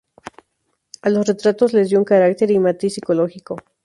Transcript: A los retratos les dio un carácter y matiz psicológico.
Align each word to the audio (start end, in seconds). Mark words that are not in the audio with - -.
A 1.03 1.11
los 1.11 1.27
retratos 1.27 1.73
les 1.73 1.89
dio 1.91 1.99
un 1.99 2.05
carácter 2.05 2.49
y 2.49 2.57
matiz 2.57 2.95
psicológico. 2.95 3.57